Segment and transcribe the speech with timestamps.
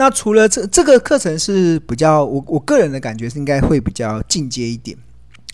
[0.00, 4.96] 那除了这这个课程是比较我我个人的感觉是应该会比较进阶一点。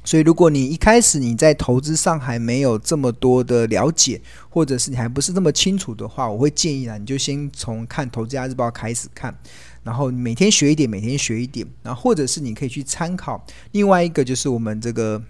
[0.04, 9.36] 所以，如果你一开始你在投资上还没有这么多的了解，或者是你还不是那么清楚的话，我会建议啊，你就先从看《投资家日报》开始看，
[9.82, 15.20] 然后每天学一点，每天学一点，然后或者是你可以去参考另外一个，就是我们这个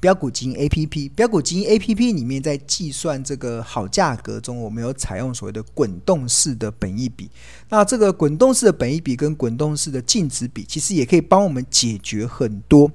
[0.00, 7.28] 标股基金 APP，标股基金 APP 里面在计算这个好价格中，我们有采用所谓的滚动式的本益比。
[7.68, 12.90] 那这个滚动式的本益比跟滚动式的净值比，其实也可以帮我们解决很多。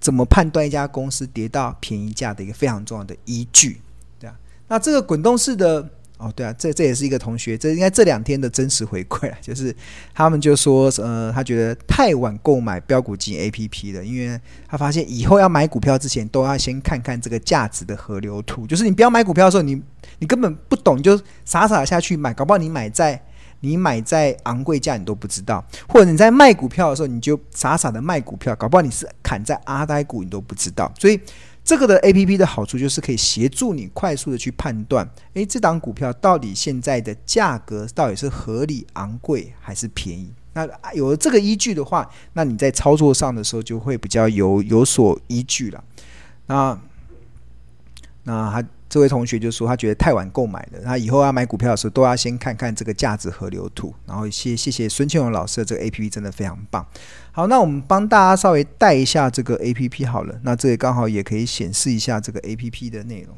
[0.00, 3.80] 怎么判断一家公司跌到便宜价的一个非常重要的依据，
[4.20, 4.38] 对啊。
[4.68, 9.74] 那这个滚动式的哦，对啊，这这也是一个同学，这应该这两天的真实回馈啊，就是
[10.12, 19.80] 他们就说，呃，他觉得太晚购买标股金 APP 了，因为他发现以后要买股票之前都要先看看这个价值的河流图，就是你不要买股票的时候，你
[20.18, 23.22] 你根本不懂，你就傻傻下去买，搞不好你买在。
[23.60, 30.94] 你买在昂贵价，你都不知道；或者你在卖股票的时候，你就傻傻的卖股票，搞不好你是砍在阿呆股，你都不知道。
[30.96, 31.18] 所以
[31.68, 40.32] 这个的 APP 的好处就是可以协助你快速的去判断，诶，这档股票到底现在的价格到底是合理、昂贵还是便宜？
[40.54, 45.84] 那有了这个依据的话，那你在操作上的时候就会比较有有所依据了。
[46.46, 46.80] 那
[48.22, 48.64] 那还。
[48.88, 53.94] 这位同学就说他觉得太晚购买了，他以后要买股票的时候都要先看看这个价值河流图。
[54.06, 56.86] 然后谢谢谢孙庆荣老师的这个 APP 真的非常棒。
[57.30, 60.40] 好，那我们帮大家稍微带一下这个 APP 好了。
[60.42, 63.36] 那这里刚好也可以显示一下这个 APP 的内容。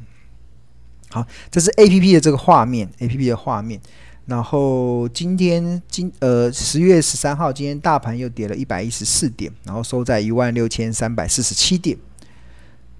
[1.10, 3.80] 好，这是 APP 的这个画面，APP 的画面。
[4.26, 11.98] 然后今天今呃十月十三号，今天大盘又跌了一百一十四点，然后收在一万六千三百四十七点。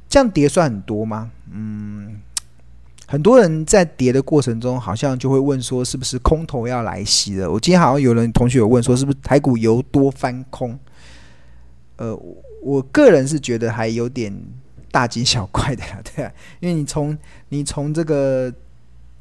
[0.08, 1.30] 这样跌算很多吗？
[1.52, 2.20] 嗯。
[3.10, 7.50] 很多人在跌的过程中，好像就会问说，是不是空头要来袭了？
[7.50, 10.78] 我今天好像有人同学有问说，是不是台股由多翻空？
[11.96, 12.16] 呃，
[12.62, 14.32] 我个人是觉得还有点
[14.92, 15.82] 大惊小怪的，
[16.14, 17.18] 对啊，因为你从
[17.48, 18.52] 你从这个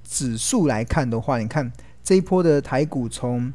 [0.07, 1.71] 指数来看的话，你看
[2.03, 3.51] 这一波的台股从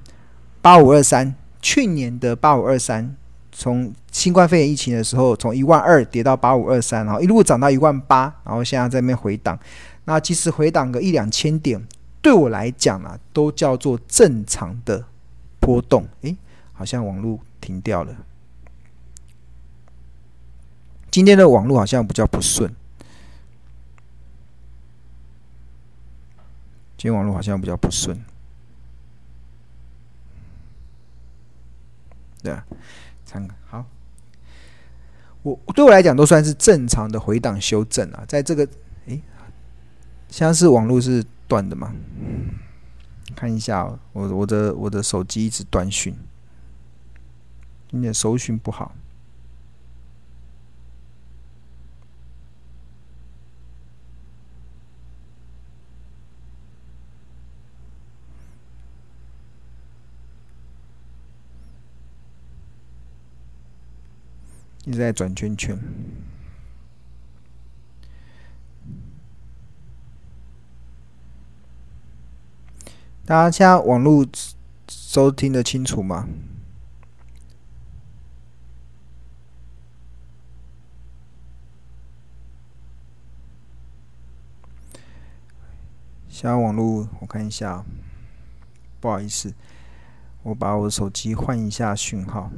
[0.60, 1.32] 八五二三，
[1.62, 3.14] 去年的八五二三，
[3.52, 9.56] 从新冠肺炎疫情的时候，从一万二跌到八五二三，然后一路涨到一万八，然后现在在那边回档。
[10.06, 11.82] 那其实回档个一两千点，
[12.20, 15.06] 对我来讲啊，都叫做正常的
[15.58, 16.06] 波动。
[16.20, 16.36] 诶，
[16.74, 18.14] 好像网络停掉了。
[21.10, 22.70] 今天的网络好像比较不顺。
[26.98, 28.22] 今天网络好像比较不顺。
[32.42, 32.66] 对啊，
[33.24, 33.86] 参考好。
[35.42, 38.68] 我对我来讲都算是正常的回档修正啊，在这个。
[40.34, 41.94] 现在是网络是断的吗？
[43.36, 46.12] 看一下哦，我我的我的手机一直断讯，
[47.88, 48.96] 今天收讯不好。
[64.84, 65.78] 一直在转圈圈。
[73.34, 74.24] 大家现在网络
[74.88, 76.28] 收听得清楚吗？
[86.28, 87.84] 现在网络我看一下，
[89.00, 89.52] 不好意思，
[90.44, 92.52] 我把我的手机换一下讯号。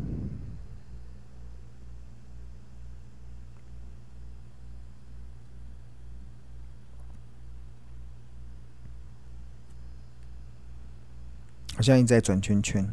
[11.77, 12.89] 好像一直在转圈圈。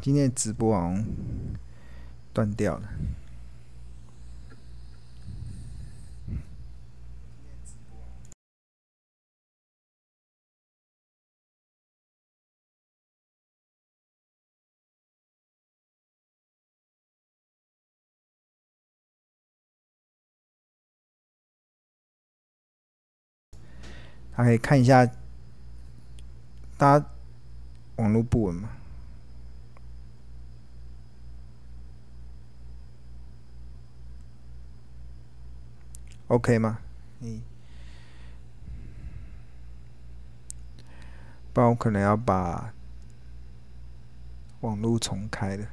[0.00, 1.04] 今天的直播哦
[2.32, 2.88] 断掉了。
[24.36, 25.06] 他可以看一下，
[26.76, 27.06] 大家
[27.96, 28.68] 网络不稳吗
[36.26, 36.78] ？OK 吗？
[37.20, 37.40] 嗯，
[41.52, 42.72] 不然我可能要把
[44.62, 45.66] 网络重开了。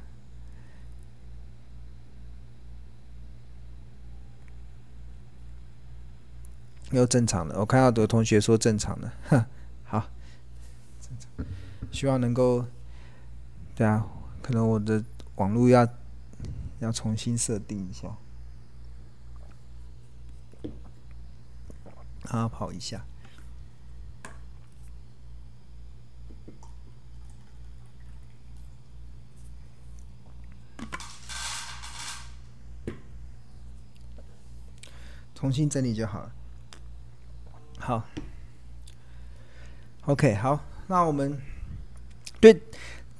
[6.92, 7.58] 又正常了。
[7.58, 9.44] 我看到有同学说正常了， 哼，
[9.84, 10.08] 好，
[11.90, 12.64] 希望能够，
[13.74, 14.06] 对啊，
[14.42, 15.02] 可能我的
[15.36, 15.88] 网络要
[16.80, 18.08] 要重新设定一下，
[22.28, 23.04] 啊，跑一下。
[35.34, 36.32] 重新整理就好了。
[37.84, 38.00] 好
[40.06, 41.36] ，OK，好，那我们
[42.38, 42.56] 对，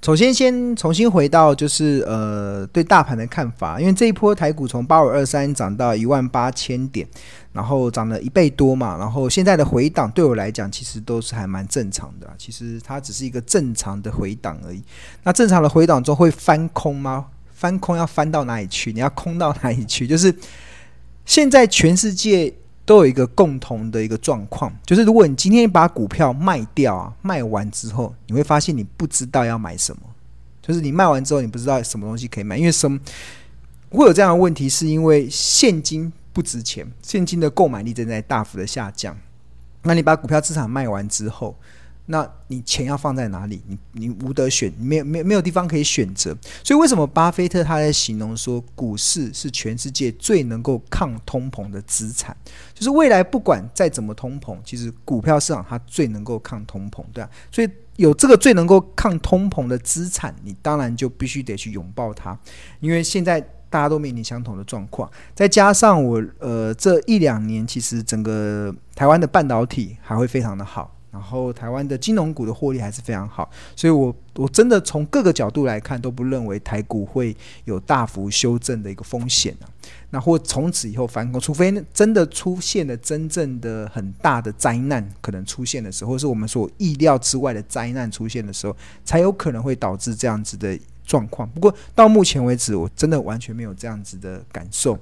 [0.00, 7.04] 首先先重新回到就是呃对大盘的看法，因为这一波台股从八五二三涨到一万八千点，
[7.52, 14.80] 然后涨了一倍多嘛，然后现在的回档对我来讲其实都是还蛮正常的，其实它只是一个正常的回档而已。
[15.24, 17.26] 那正常的回档中会翻空吗？
[17.52, 18.92] 翻空要翻到哪里去？
[18.92, 20.06] 你要空到哪里去？
[20.06, 20.32] 就是。
[21.24, 22.52] 现在全世界
[22.84, 30.02] 都有一个共同的一个状况，就是如果你今天把股票卖掉啊，卖完之后，你会发现你不知道要买什么，
[30.60, 32.98] 就是你卖完之后，你不知道什么东西可以买，因为什么
[33.90, 34.68] 会有这样的问题？
[34.68, 39.16] 是因为现金不值钱，现金的购买力正在大幅的下降。
[39.82, 41.56] 那你把股票资产卖完之后，
[42.12, 43.62] 那你钱要放在哪里？
[43.66, 46.36] 你你无得选，没有没有没有地方可以选择。
[46.62, 52.36] 所以为什么巴菲特他在形容说，股市是全世界最能够抗通膨的资产？
[52.74, 57.30] 就是未来不管再怎么通膨，其实股票市场它最能够抗通膨，对啊。
[57.50, 62.38] 所以有这个最能够抗通膨的资产，你当然就必须得去拥抱它。
[62.80, 70.94] 因为现在大家都面临相同的状况，再加上我呃这一两年，其实整个台湾的半导体还会非常的好。
[71.12, 77.36] 然后台湾的金融股的获利还是非常好，所以我我真的从各个角度来看都不认为台股会
[77.66, 79.68] 有大幅修正的一个风险啊。
[80.08, 88.74] 那或从此以后反攻，除非真的出现了真正的很大的灾难可能出现的时候，或是我们所意料之外的灾难出现的时候，
[89.04, 91.46] 才有可能会导致这样子的状况。
[91.50, 94.98] 不过到目前为止，我真的完全没有这样子的感受。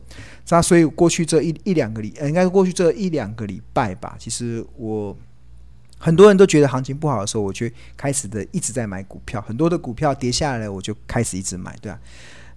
[0.48, 5.16] 那所以过去这一一两个礼，应该是过去这一两个礼拜吧，其实我。
[6.02, 9.38] 很多人都觉得行情不好的时候，我就开始的一直在买股票。
[9.42, 11.98] 很多的股票跌下来，我就开始一直买，对吧？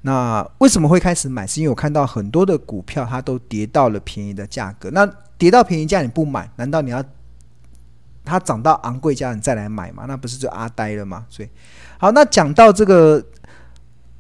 [0.04, 1.46] 那为什么会开始买？
[1.46, 4.90] 是因为我看到很多的股票它都跌到了便宜的价格。
[4.92, 5.06] 那
[5.38, 7.04] 跌到便宜价你不买，难道你要
[8.24, 10.06] 它涨到昂贵价你再来买吗？
[10.08, 11.26] 那不是就阿呆了吗？
[11.30, 11.50] 所以，
[11.98, 13.22] 好，那讲到这个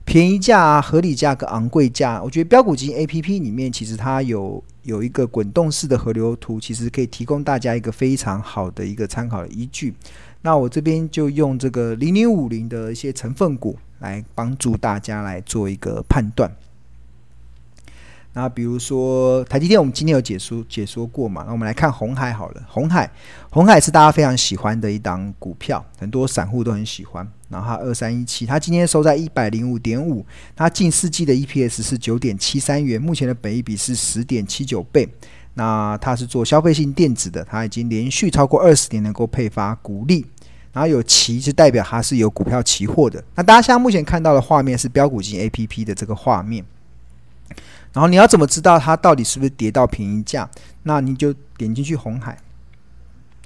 [0.05, 4.63] 便宜价啊、合理价跟昂贵价，我觉得标股金 A P P 里面其实它有。
[4.83, 9.94] 有一个滚动式的河流图，其实可以提供大家一个非常好的一个参考的依据。
[10.41, 16.51] 那我这边就用这个零零五零的一些成分股来帮助大家来做一个判断。
[18.35, 21.44] 那比如说台积电，我们今天有解说解说过嘛？
[21.45, 22.62] 那我们来看红海好了。
[22.68, 23.09] 红海，
[23.51, 27.27] 红海是大家非常喜欢的一档股票，很多散户都很喜欢。
[27.50, 30.25] 然后它二三一七，它今天收在一百零五点五，
[30.56, 35.07] 它近四季的 EPS 是九点七三元，目前的本益比是十点七九倍。
[35.53, 40.25] 那它是做消费性电子的，它已经连续超过二十年能够配发股利。
[40.71, 43.24] 然后有期是代表它是有股票期货的。
[43.36, 46.65] 那大家现在目前看到的画面是标股金 APP 的这个画面。
[47.94, 50.50] 然后你要怎么知道它到底是不是跌到便宜价？
[50.82, 52.38] 那你就点进去红海，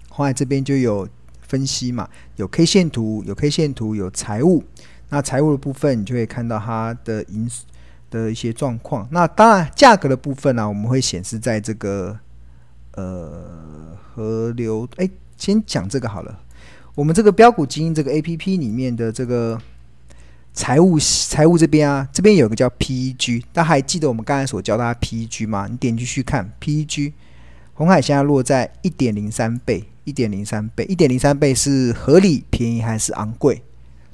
[0.10, 1.08] 红海这边就有
[1.42, 4.64] 分析嘛，有 K 线图，有 K 线图，有财务。
[5.10, 7.50] 那财务的部分，你就会看到它的营
[8.10, 9.06] 的一些状况。
[9.12, 12.18] 那当然，价格的部分呢、我们会显示在这个
[12.94, 14.88] 呃河流。
[14.96, 16.40] 哎，先讲这个好了。
[16.96, 19.62] 我们这个标股金这个 APP 里面的这个。
[20.58, 25.68] 财务财务这边啊，这边有个叫 PEG，大家还记得我们刚才所教大家 PEG 吗？
[25.70, 27.14] 你点进去看 PEG，
[27.76, 33.62] 红海现在落在一点零三倍，一点零三倍，一点零三倍是合理、便宜还是昂贵？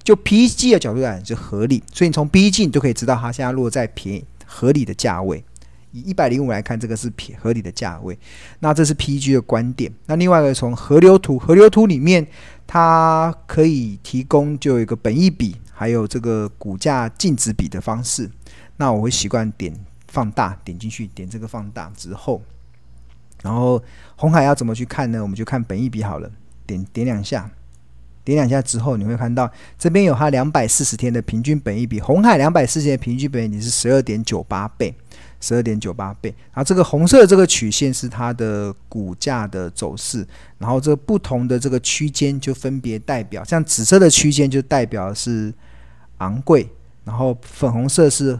[0.04, 5.42] 就 PEG 的角度来讲是合理，所以你从 PEG 你就可以知道它现在落在便宜合理的价位。
[5.94, 8.20] 以一百零五来看，这个是便合理的价位。
[8.60, 9.90] 那这是 PEG 的观点。
[10.08, 12.28] 那另外一个从河流图，河流图里面
[12.68, 15.56] 它可以提供就有一个本益比。
[15.74, 18.30] 还有这个股价净值比的方式，
[18.78, 19.74] 那我会习惯点
[20.08, 22.42] 放大，点进去，点这个放大之后，
[23.42, 23.82] 然后
[24.16, 25.22] 红海要怎么去看呢？
[25.22, 26.32] 我们就看本益比好了，
[26.68, 27.50] 点点两下，
[28.24, 34.96] 点两下之后，你会看到这边有它两百四十天的平均本益比，红海两百四十天的平均本益比是十二点九八倍。
[35.44, 40.26] 十二点九八倍，然后这个红色这个曲线是它的股价的走势，
[40.58, 45.54] 然后这不同的这个区间就分别代表，像紫色的区间就代表是
[46.20, 46.70] 昂贵，
[47.04, 48.40] 然后粉红色是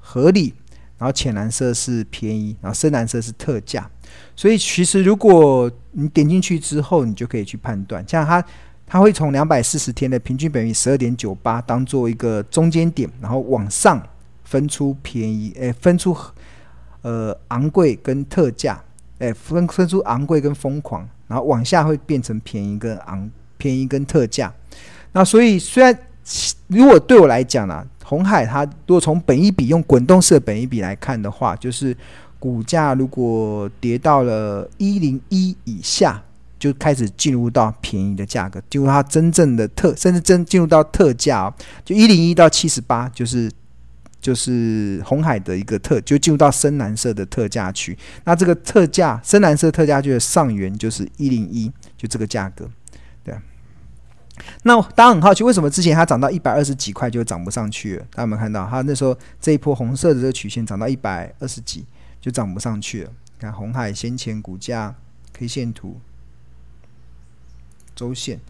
[0.00, 0.52] 合理，
[0.98, 3.88] 然后浅蓝色是便宜，然后深蓝色是特价。
[4.34, 8.44] 所以其实如果你点进去之后，你就可以去判断，像它
[8.84, 14.02] 它会从两百四十天的平均本于十二点九八当做一个中间点，然后往上
[14.44, 16.16] 分出便宜，诶，分出
[17.02, 18.80] 呃昂贵跟特价，
[19.18, 24.52] 诶，分分出昂贵跟疯狂，然后往下会变成便宜跟昂便宜跟特价。
[25.12, 25.98] 那所以虽然
[26.68, 31.96] 如果对我来讲呢、啊，鸿海它如果从本一比用滚动式的本一比来看的话，就是。
[32.36, 36.22] 股价如果跌到了一零一以下，
[36.58, 41.54] 就开始进入到便宜的价格，进入它真正的特，甚至真进入到特价哦，
[41.86, 43.50] 就一零一到七十八，就是
[44.24, 47.94] 就是红海的一个特，就进入到深蓝色的特价区。
[48.24, 52.66] 那这个特价深蓝色特价区的上缘就是一零一，就这个价格，
[53.22, 53.34] 对。
[54.62, 58.06] 那大家很好奇，为什么之前它涨到一百二十几块就涨不上去了？
[58.12, 61.84] 大家有没有看到，它那时候这一波红色的这个曲线涨到一百二十几。
[62.24, 63.12] 就涨不上去了。
[63.38, 64.94] 看红海先前股价
[65.34, 66.00] K 线图，
[67.94, 68.40] 周线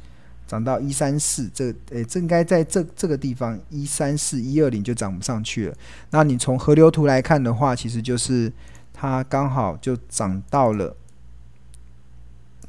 [0.46, 5.76] 涨到一三四，这诶、这应该在这这个地方一三四一二零就涨不上去了。
[6.10, 8.52] 那你从河流图来看的话，其实就是
[8.92, 10.96] 它刚好就涨到了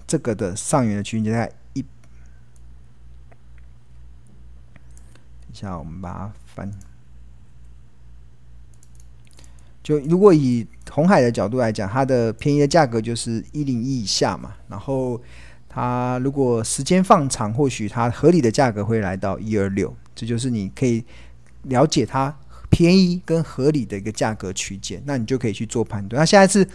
[0.07, 1.81] 这个的上缘的区间，就在一。
[1.81, 1.89] 等
[5.51, 6.71] 一下，我们把它翻。
[9.83, 14.55] 就如果以红海的角度来讲，它的便宜的价格就是一零一以下嘛。
[14.67, 15.21] 然后
[15.75, 19.93] 它如果时间放长，或许它合理的价格会来到一二六。
[20.15, 21.03] 这就是你可以
[21.63, 22.33] 了解它
[22.69, 26.21] 便宜跟合理的一个价格区间，那你就可以去做判断。
[26.21, 26.65] 那现在是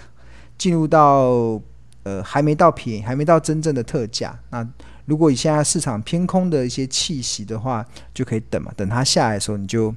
[0.59, 1.59] 进入到
[2.03, 4.39] 呃还没到便宜，还没到真正的特价。
[4.51, 4.69] 那
[5.07, 8.71] 如果以现在市场偏空的一些气息的话，就可以等嘛。
[8.77, 9.95] 等它下来的时候，你就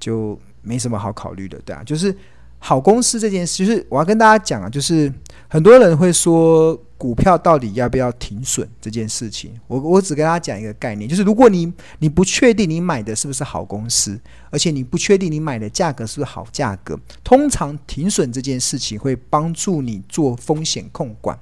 [0.00, 2.16] 就没什么好考虑的，对啊，就是。
[2.60, 5.12] 好公司这件事，就是我要跟大家讲啊，就是
[5.46, 9.52] 很多人会说股票到底要不要停损这件事情。
[9.68, 21.38] 我我只跟大家讲一个概念，就是如果你你不确定你买的是不是好公司，而且你不确定你买的价格是不是好价格，通常停损这件事情会帮助你做风险控管，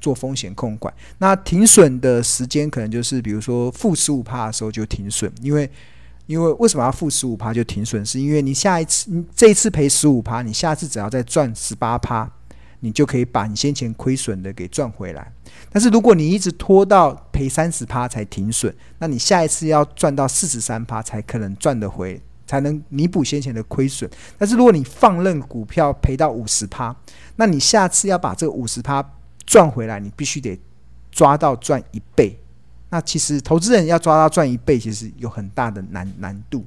[0.00, 0.92] 做风险控管。
[1.18, 5.70] 那停损的时间可能就是比如说负十五趴的时候就停损，因为。
[6.26, 8.04] 因为为什么要负十五趴就停损？
[8.04, 12.28] 是因为你下一次，你这一次赔十五趴，你下次只要再赚十八趴，
[12.86, 15.32] 你就可以把你先前亏损的给赚回来。
[15.72, 24.08] 但是如果你一直拖到赔三十趴才停损，那你下一次要赚到四十三趴才可能赚得回，才能弥补先前的亏损。
[24.38, 26.94] 但是如果你放任股票赔到五十趴，
[27.34, 29.04] 那你下次要把这五十趴
[29.44, 30.56] 赚回来，你必须得
[31.10, 32.38] 抓到赚一倍。
[32.88, 36.64] 那其实投资人要抓到赚一倍，其实有很大的难难度。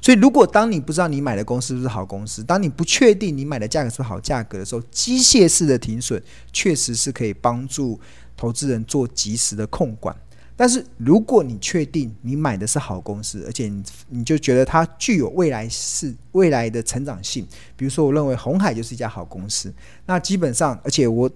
[0.00, 6.22] 所以，如果当你不知道你买的公司是不是好公司，当你不确定你买的价格是不是好价格的时候，机械式的停损
[6.52, 8.00] 确实是可以帮助
[8.36, 10.16] 投资人做及时的控管。
[10.56, 17.46] 但是，如果你确定你买的是好公司，而且你你就觉得它具有未来是未来的成长性，
[17.76, 19.72] 比如说，我认为红海就是一家好公司，
[20.06, 21.30] 那基本上，而且我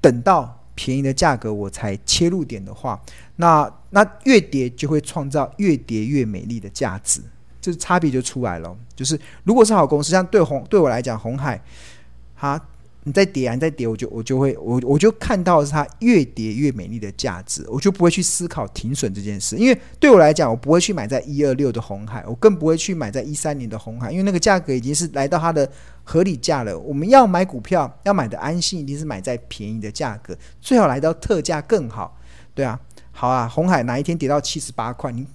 [0.00, 0.54] 等到。
[0.80, 3.02] 便宜的价格我才切入点的话，
[3.34, 7.20] 那那越跌就会创造越跌越美丽的价值，
[7.60, 8.76] 这差别就出来了。
[8.94, 11.60] 就是如果是好公司，像对红对我来讲，红海，
[12.36, 12.60] 它。
[13.04, 25.70] 你再跌啊，你再跌，我就我就会我我就看到是它越跌越美丽的价值，我就不会去思考停损这件事，因为对我来讲，我不会去买在一二六的红海，我更不会去买在一三年的红海，因为那个价格已经是来到它的
[26.04, 26.78] 合理价了。
[26.78, 32.14] 我们要买股票，要买的安心，一定是买在便宜的价格，最好来到特价更好。
[32.52, 32.78] 对啊，
[33.12, 35.26] 好啊，红海哪一天跌到七十八块，你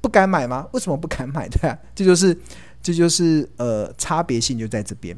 [0.00, 0.66] 不敢买吗？
[0.72, 1.48] 为什么不敢买？
[1.48, 2.38] 对啊， 这就是
[2.82, 5.16] 这就是呃差别性就在这边，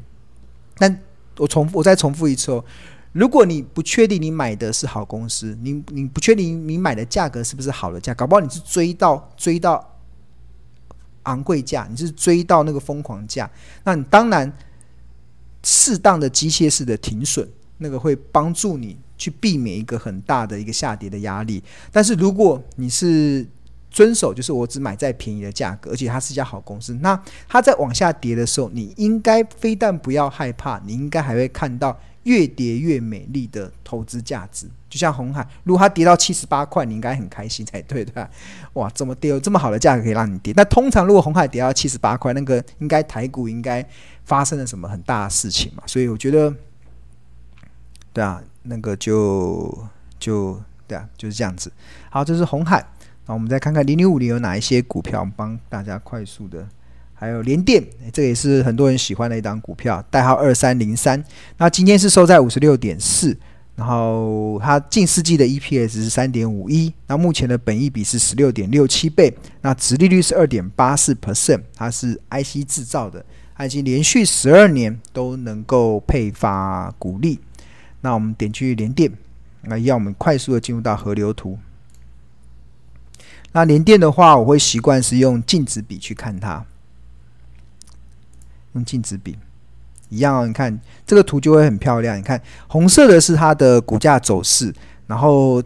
[0.77, 0.99] 但。
[1.37, 2.63] 我重复，我再重复一次哦。
[3.13, 9.97] 如果你不确定你买的是好公司，你你不确定你买的价格是不是好的价，搞不好你是追到追到
[11.23, 13.49] 昂贵价，你是追到那个疯狂价，
[13.85, 14.51] 那你当然
[15.63, 17.47] 适当的机械式的停损，
[17.77, 21.63] 那个会帮助你去避免一个很大的一个下跌的压力。
[21.91, 23.47] 但是如果你是
[23.91, 26.93] 遵守就是我只买在便宜的价格，而且它是一家好公司。
[27.01, 34.65] 那它在往下跌的时候，你应该非但不要害怕，你应该还会看到越跌越美丽的投资价值。
[34.89, 38.29] 就像红海，如果它跌到七十八块，你应该很开心才对，对吧？
[38.73, 40.53] 哇，怎么跌有这么好的价格可以让你跌。
[40.55, 43.85] 那通常如果红海跌到七十八块，那个应该台股应该
[44.23, 45.83] 发生了什么很大的事情嘛？
[45.85, 46.53] 所以我觉得，
[48.13, 49.85] 对啊，那个就
[50.19, 51.71] 就对啊，就是这样子。
[52.09, 52.85] 好，这是红海。
[53.27, 56.67] 那我们再看看零零五零有哪一些股票，帮大家快速的
[57.13, 61.23] 还有联电，这也是很多人喜欢的一档股票，代号二三零三。
[61.57, 63.37] 那今天是收在五十六点四，
[63.75, 73.23] 然后它近四季的 EPS 是三点五一，那目前的本益比是十六点六七倍，那殖利率是二点八四 percent，它是 IC 制造的，
[73.55, 77.39] 它已经连续十二年都能够配发股利。
[78.01, 79.11] 那我们点去联电，
[79.61, 81.59] 那要我们快速的进入到河流图。
[83.53, 86.65] 那联电的话，我会习惯是用镜子笔去看它。
[88.73, 89.37] 用镜子笔
[90.07, 92.17] 一样哦，你看这个图就会很漂亮。
[92.17, 94.73] 你看红色的是它的股价走势，
[95.07, 95.61] 然后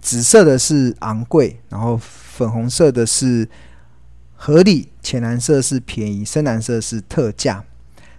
[0.00, 3.46] 紫色的是昂贵，然后粉红色的是
[4.34, 7.62] 合理，浅蓝色是便宜，深蓝色是特价。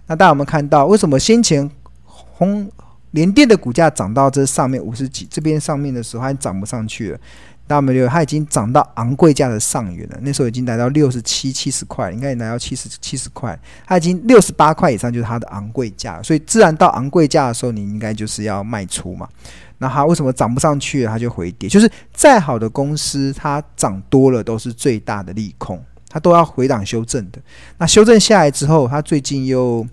[0.06, 1.68] 那大家有没有看到，为什么先前
[2.04, 2.70] 红
[3.10, 7.20] 联电的股价涨到这上面五十几这边上面的时候，还涨不上去了？
[7.68, 10.18] 大家没有，它已经涨到昂贵价的上缘了。
[10.22, 13.56] 那时候已经来到六十七、七十块，应该也来到七十七十块。
[13.86, 19.28] 它已经六十八块以上就是它的昂贵价，所以自然到昂贵价的时候，你应该就是要卖出嘛。
[19.76, 21.04] 那它为什么涨不上去？
[21.04, 21.68] 它就回跌。
[21.68, 27.38] 就是再好的公司，它涨多了都是最大的利空，它都要回档修正的。
[27.76, 29.86] 那修正下来之后，它最近又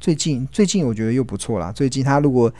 [0.00, 1.70] 最近最近我觉得又不错啦。
[1.70, 2.50] 最近它如果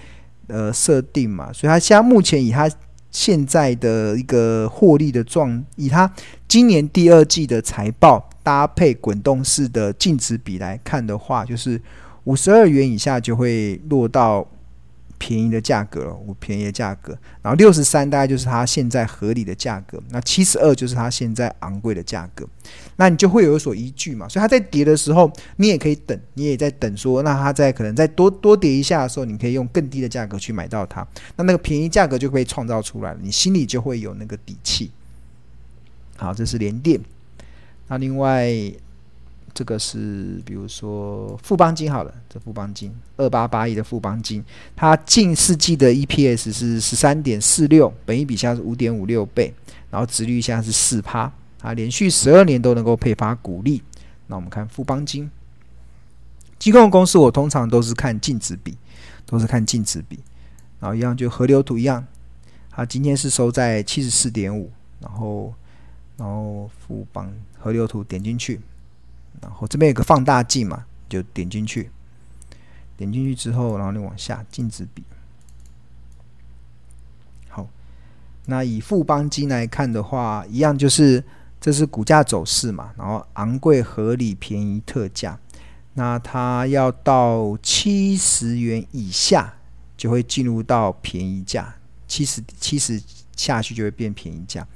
[0.48, 2.70] 呃设定嘛，所以它现在目前以它。
[3.11, 6.12] 现在的一个获利的状，以它
[6.47, 11.81] 今年第二季的财报搭配滚动式的净值比来看的话，就是
[12.25, 14.47] 五十二元以下就会落到。
[15.18, 22.46] 便宜的价格了，我便宜的价格，然后六十三大概就是它现在合理的价格，那七十二就是它现在昂贵的价格，
[22.96, 24.28] 那你就会有所依据嘛。
[24.28, 31.06] 所以它在跌的时候，你也可以等，你也在等说，那它在可能再多多跌一下的时候，你可以用更低的价格去买到它，
[31.37, 34.90] 那那个便宜价格就可以创造出来了，你心里就会有那个底气。
[36.16, 37.00] 好，这是连电，
[37.88, 38.72] 那另外。
[39.59, 44.45] 这个是比如说富邦金好了，这富邦金二八八亿的富邦金，
[44.77, 49.53] 它近四季的 EPS 是十三点四六，本益比下是五点五六倍，
[49.90, 51.23] 然后殖率下是四趴，
[51.61, 53.83] 啊，连续十二年都能够配发股利。
[54.29, 55.29] 那我们看富邦金，
[56.57, 58.79] 金控公司我通常都是看净值比，
[59.27, 60.21] 都是看净值比，
[60.79, 62.07] 然后一样就河流图一样，
[62.71, 65.53] 它今天是收在七十四点五，然后
[66.16, 68.61] 然后富邦河流图点进去。
[69.40, 71.90] 然后这边有个放大镜嘛，就点进去，
[72.96, 75.03] 点进去之后，然后你往下净值比。
[77.48, 77.66] 好，
[78.46, 81.22] 那以富邦金来看的话，一样就是
[81.61, 85.38] 这是股价走势嘛，然后昂贵、合理、便宜、特价，
[85.94, 89.55] 那它要到七十元以下
[89.96, 91.74] 就会进入到便宜价，
[92.07, 93.03] 七十七十
[93.35, 94.66] 下去就会变便宜价，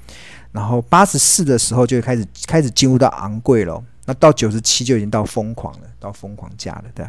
[0.50, 3.82] 然后八十四的时候就会开始开始进入到昂贵了。
[4.06, 7.06] 那到九十七就已经到疯狂了，到疯狂价了，对？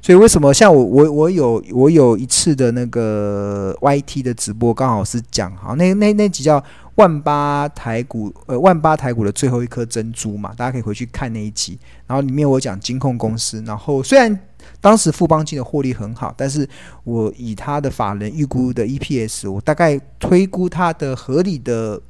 [0.00, 6.62] 所以为什么像我我我有我有一次的那个 YT 的直播，刚好是讲好那那那集叫
[6.94, 11.78] 万八台股呃万八台股的最后一颗珍珠嘛，大家可以回去看那一集。
[12.06, 14.38] 然后里面我讲金控公司，然后虽然
[14.80, 16.66] 当时富邦金的获利很好，但是
[17.04, 22.00] 我以他的法人预估的 EPS，我大概推估它的合理的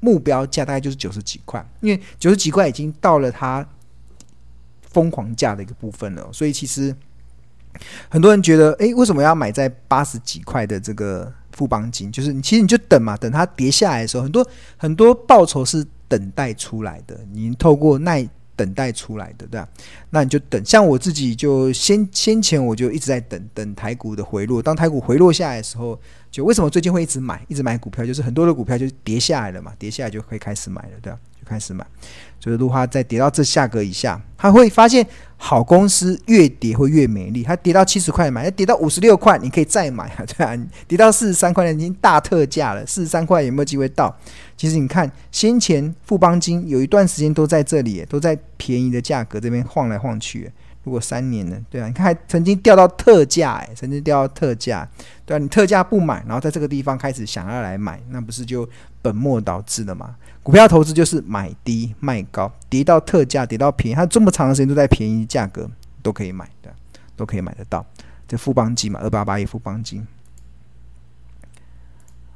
[0.00, 3.66] 目标价大概就是九十几块，因为九十几块已经到了它。
[4.94, 6.94] 疯狂价的一个部分了，所以其实
[8.08, 12.10] 很多人觉得，诶，为什么要买在八十几块的这个富邦金？
[12.10, 18.26] 就是你其实你就等嘛，等它跌下来的时候，很多很多报酬是等待出来的，你透过耐
[18.56, 19.68] 等待出来的，对吧？
[20.10, 20.64] 那你就等。
[20.64, 28.06] 像我自己就先先前我就一直在等等台股的回落，当台股回落下来的时候，就为什么最近会一直买，一直买股票？
[28.06, 31.18] 就是很多的股票就跌下来了嘛，跌下来就可以开始买了，对吧？
[31.44, 31.84] 开始买，
[32.40, 37.42] 所以如果它再跌到这价格以下，他会发现好公司越跌会越美丽。
[37.42, 44.14] 它跌到七十块买，它跌到五十六块你可以再买啊，对啊，跌到四十三块已经大特价了，四十三块有没有机会到？
[44.56, 50.50] 其实你看先前富邦金有一段时间都在这里，都在便宜的价格这边晃来晃去。
[50.84, 51.56] 如果三年呢？
[51.70, 54.86] 对啊，你看还曾经掉到特价，哎，曾经掉到特价，
[55.24, 58.68] 对啊，你特价不买，然后在这个地方开始想要来买，那不是就
[59.00, 60.14] 本末倒置了吗？
[60.44, 65.68] 股票投资就是买低卖高，跌到特价，跌到便宜，它这么长的时间都在便宜价格
[66.02, 66.70] 都可以买的，
[67.16, 67.84] 都可以买得到。
[68.28, 70.06] 这富邦金嘛，二八八一富邦金。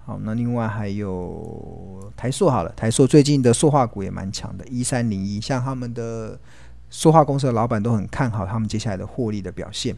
[0.07, 6.41] 好，那另外还有台塑好了，台塑最近的塑化股也蛮强的，一三零一，像他们的
[6.89, 9.95] 塑化公司的老板都很看好他们接下来的获利的表现。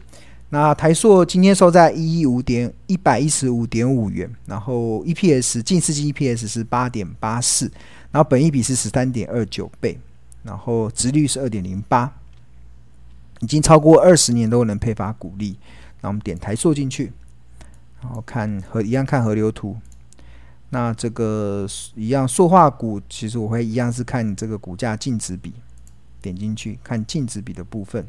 [0.49, 7.71] 那台塑今天收在一一五点一百一十五点五元，然后 EPS 近四季 EPS 是八点八四。
[8.11, 9.99] 然后本益比是十三点二九倍，
[10.43, 12.13] 然后值率是二点零八。
[13.39, 15.57] 已经超过二十年都能配发股利。
[16.01, 17.11] 那我们点台塑进去，
[18.01, 19.77] 然后看和一样看河流图。
[20.69, 25.53] 那这个一样塑化股，其实我会一样是看这个股价净值比，
[26.21, 28.05] 点进去看净值比的部分。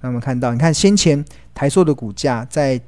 [0.00, 2.80] 那我们看到，你看先前台塑的股价在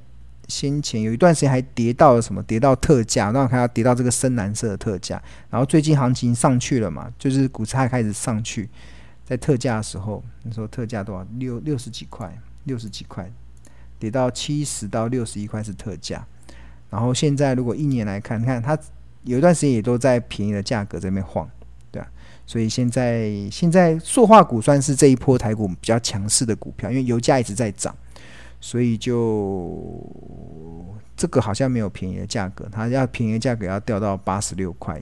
[0.49, 2.43] 先前有一段时间还跌到了什么？
[2.43, 5.23] 跌到特价，那我看到跌到这个深蓝色的特价。
[5.51, 8.69] 然后最近行情上去了嘛，就是股差开始上去，
[9.25, 11.27] 在特价的时候，那时候特价多少？
[11.39, 13.31] 六六十几块，六十几块，
[13.99, 16.27] 跌到七十到六十一块是特价。
[16.91, 18.79] 然后现在如果一年来看，看它
[19.23, 21.49] 有一段时间也都在便宜的价格这边晃，
[21.91, 22.07] 对啊。
[22.47, 27.97] 所以现在现在塑化股算是这一波台股比较强势的股票，因为油价一直在涨。
[28.65, 30.03] 所以就
[31.15, 34.99] 这个好像没有便宜的价格，它要便宜的价格要掉到八十六块，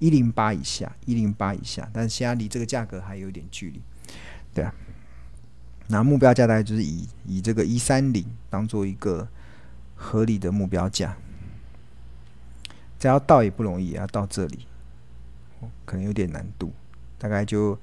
[0.00, 3.80] 一零八以下，一零八以下，但是现在离这个价格还有点距离，
[4.52, 4.74] 对啊。
[5.86, 9.28] 那目标价大概就是以以这个一三零当做一个
[9.94, 11.16] 合理的目标价，
[12.98, 14.66] 这要到也不容易，要到这里，
[15.84, 16.72] 可能有点难度，
[17.18, 17.78] 大概就。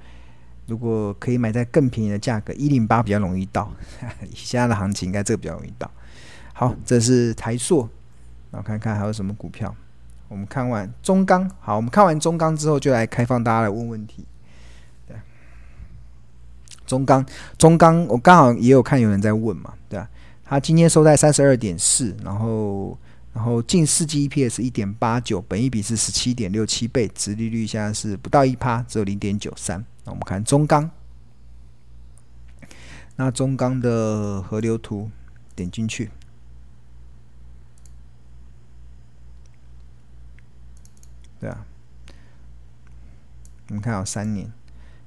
[0.66, 3.72] 如果可以买在更便宜的价格，一零八比较容易到。
[4.34, 5.90] 现在的行情应该这个比较容易到。
[6.54, 7.88] 好，这是台塑，
[8.52, 9.76] 然后看看还有什么股票。
[10.28, 14.26] 我们看完中钢，好，我们看完中钢之后，就来开放大家来问问题。
[15.08, 15.16] 对，
[16.86, 17.26] 中钢，
[17.58, 20.10] 中钢，我刚好也有看有人在问嘛，对啊，
[20.44, 22.98] 他今天收在三十二点四，然后。
[23.36, 29.84] 然后近四季 EPS 一点八九，本一比是十七点六七倍，殖利率现在是不到一趴，只有零点九三。
[30.06, 30.92] 那我们看中钢，
[33.16, 35.10] 那中钢的河流图
[35.56, 36.12] 点进去，
[41.40, 41.66] 对啊，
[43.70, 44.52] 我们看好三年，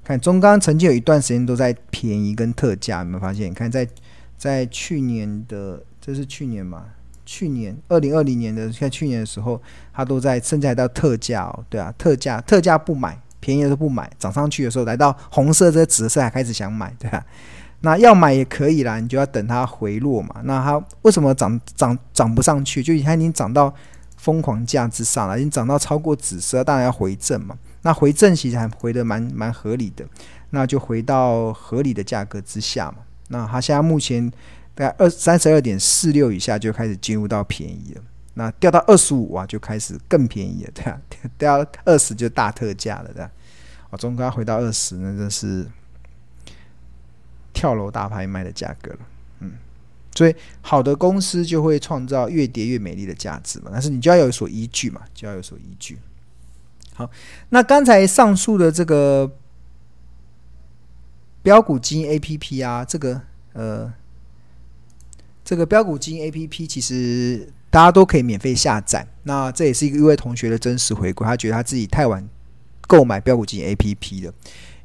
[0.03, 3.51] 看中钢曾经有一段时间都在便宜跟特价，有没有发现？
[3.51, 3.87] 你看在
[4.37, 6.87] 在去年的，这是去年嘛？
[7.25, 17.25] 去年二零二零年的，像去年的时候，它都在甚至来到特价哦，对啊，特价特价不买，便宜的都不买，涨上去的时候来到红色这个紫色还开始想买，对啊，
[17.79, 20.41] 那要买也可以啦，你就要等它回落嘛。
[20.43, 22.83] 那它为什么涨涨涨不上去？
[22.83, 23.73] 就它已经涨到
[24.17, 27.57] 疯狂价之上了，已经涨到超过紫色，当然要回正嘛。
[27.83, 30.05] 那回正其实还回得蛮蛮合理的，
[30.49, 32.97] 那就回到合理的价格之下嘛。
[33.29, 34.29] 那它现在目前。
[34.77, 38.01] 大概二三十二点四六以下就开始进入到便宜了，
[38.35, 41.01] 那掉到二十五啊就开始更便宜了，对啊，
[41.35, 43.31] 掉到二十就大特价了，对啊，
[43.89, 45.65] 哦，中钢回到二十，那真是
[47.53, 48.99] 跳楼大拍卖的价格了，
[49.39, 49.53] 嗯，
[50.15, 55.97] 所以好的公司就会创造越跌越美丽的价值嘛，但是你就要有所依据嘛，就要有所依据。
[56.93, 57.09] 好，
[57.49, 59.31] 那刚才上述的这个
[61.41, 63.21] 标股基金 APP 啊，这个
[63.53, 63.93] 呃。
[65.49, 69.07] 这个标股基金 A P P 其实大家都可以免费下载。
[69.23, 72.21] 那这也是一个一位同学的真实回馈，他觉得他自己太晚
[72.87, 74.33] 购买标股基金 A P P 的，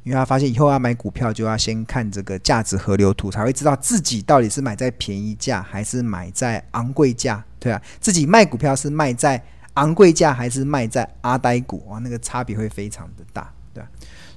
[0.03, 9.41] 因为他发现以后要买股票就要先看这个价值河流图，才会知道自己到底是买在便宜价还是买在昂贵价，对啊，自己卖股票是卖在
[9.75, 13.87] 昂贵价还是卖在阿呆股，哇，那个差别会非常的大，对啊，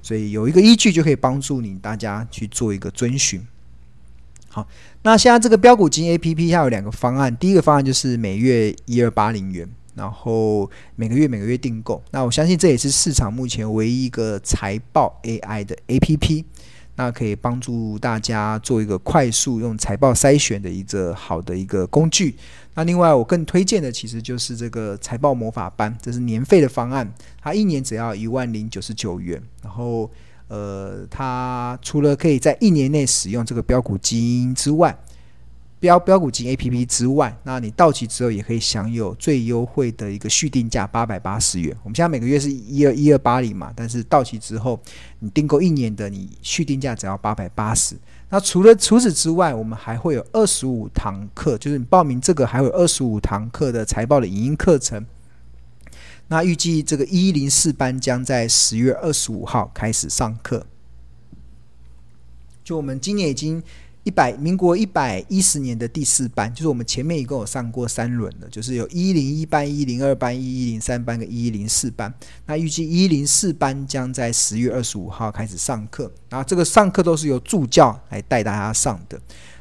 [0.00, 3.44] 所以有一个依据就可以帮助你大家去做一个遵循。
[4.48, 4.66] 好，
[5.02, 12.00] 那现在这个标股基金 A P P 它有两个方案，第一个方案就是每月一二八零元，然后每个月每个月订购。
[12.12, 16.44] 那我相信这也是市场目前唯一一个财报 A I 的 A P P，
[16.94, 22.36] 那可以帮助大家做一个快速用财报筛选的一个好的一个工具。
[22.74, 30.08] 那另外我更推荐的其实就是这个财报魔法班，这是年费的方案，它一年只要一万零九十九元，然后。
[30.48, 34.96] 呃，它除了可以在一年内使用这个标股基金之外，
[35.78, 41.76] 标标股金 APP 之外，那你到期之后也可以享有最优惠的一个续订价八百八十元。
[41.82, 44.80] 我们现在每个月是一二一二八零嘛，但是到期之后
[45.18, 47.94] 你订购一年的，你续订价只要八百八十。
[48.28, 55.04] 那除了除此之外，我们还会有二十五堂课，就是你报名这个还有二十五堂课的财报的影音课程。
[56.28, 60.66] 那预计这个一零四班将在十月二十五号开始上课。
[62.64, 63.62] 就我们今年已经
[64.06, 72.14] 一百民国一百一十年的第四班，就是我们前面一共有上过三轮的，就是有一零一班、一零二班、一一零三班跟一一零四班。
[72.46, 79.20] 那预计一零四班将在十月二十五号开始上课，然后这个上课都是由助教来带大家上的，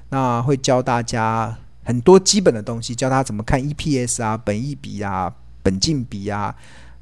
[0.09, 5.33] 那会教大家很多基本的东西，教他怎么看 EPS 啊、本益比啊。
[5.65, 6.55] 本净比啊，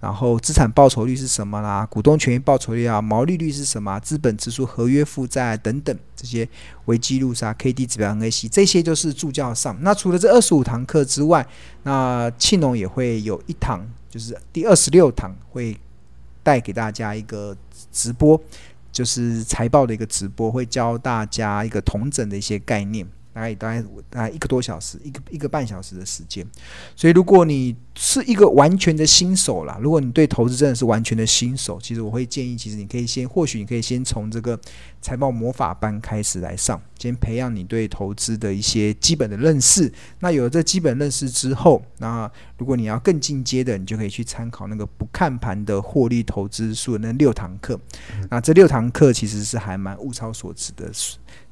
[0.04, 6.46] 然后资产报酬率是什么啦，股东权益报酬率啊，毛利率是什么，资本支出、合约负债等等这些
[6.86, 9.78] 为记录啥，K D 指标、NAC 这些就是助教上。
[9.80, 11.48] 那除了这二十五堂课之外，
[11.84, 15.80] 那庆农也会有一堂，就是第二十六堂会
[16.44, 17.56] 带给大家一个
[17.90, 18.38] 直播。
[18.92, 23.08] 就是财报的一个直播，会教大家一个同整的一些概念。
[23.34, 26.46] 大概大概大概一个多小时，一个一个半小时的时间。
[26.96, 34.60] 所以，如果你是一个完全的新手啦，如果你对投资真的是完全的新手，其实我会建议，其实你可以先，或许你可以先从这个
[35.02, 39.92] 财报魔法班开始来上，先培养你对投资的一些基本的认识。
[40.20, 47.80] 那有了这基本认识之后，那如果你要更进阶的，你就可以去参考那个不看盘的获利投资术那六堂课。
[48.30, 50.92] 那这六堂课其实是还蛮物超所值的。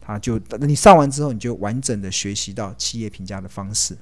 [0.01, 3.95] 他，就等你上完之后，你就完整的学习到企业评价的方式。